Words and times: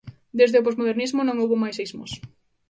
Desde 0.39 0.59
o 0.59 0.65
posmodernismo 0.67 1.21
non 1.23 1.39
houbo 1.41 1.55
máis 1.63 1.77
ismos. 1.87 2.11